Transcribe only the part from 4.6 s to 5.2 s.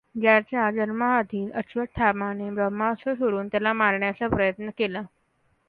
न केला.